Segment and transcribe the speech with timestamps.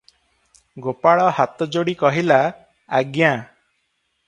[0.85, 2.41] ଗୋପାଳ ହାତ ଯୋଡ଼ି କହିଲା,
[3.01, 3.33] "ଆଜ୍ଞା!